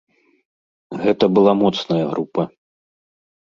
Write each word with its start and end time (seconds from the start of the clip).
Гэта 1.03 1.25
была 1.35 1.53
моцная 1.61 2.01
група. 2.15 2.41